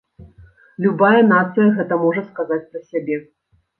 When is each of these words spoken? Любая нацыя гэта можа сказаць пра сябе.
Любая 0.85 1.21
нацыя 1.33 1.67
гэта 1.77 1.93
можа 2.07 2.21
сказаць 2.33 2.63
пра 2.73 2.81
сябе. 2.89 3.19